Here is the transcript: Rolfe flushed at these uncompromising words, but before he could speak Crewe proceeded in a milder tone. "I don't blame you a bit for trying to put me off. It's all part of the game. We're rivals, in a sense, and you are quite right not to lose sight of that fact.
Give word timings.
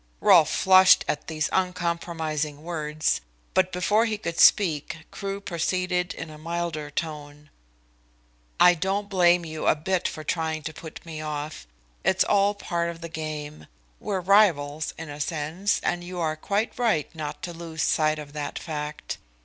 Rolfe 0.19 0.49
flushed 0.49 1.05
at 1.07 1.27
these 1.27 1.47
uncompromising 1.53 2.63
words, 2.63 3.21
but 3.53 3.71
before 3.71 4.05
he 4.05 4.17
could 4.17 4.39
speak 4.39 4.97
Crewe 5.11 5.39
proceeded 5.39 6.15
in 6.15 6.31
a 6.31 6.39
milder 6.39 6.89
tone. 6.89 7.51
"I 8.59 8.73
don't 8.73 9.09
blame 9.09 9.45
you 9.45 9.67
a 9.67 9.75
bit 9.75 10.07
for 10.07 10.23
trying 10.23 10.63
to 10.63 10.73
put 10.73 11.05
me 11.05 11.21
off. 11.21 11.67
It's 12.03 12.23
all 12.23 12.55
part 12.55 12.89
of 12.89 13.01
the 13.01 13.09
game. 13.09 13.67
We're 13.99 14.21
rivals, 14.21 14.91
in 14.97 15.09
a 15.11 15.19
sense, 15.21 15.79
and 15.83 16.03
you 16.03 16.17
are 16.19 16.35
quite 16.35 16.79
right 16.79 17.13
not 17.13 17.43
to 17.43 17.53
lose 17.53 17.83
sight 17.83 18.17
of 18.17 18.33
that 18.33 18.57
fact. 18.57 19.19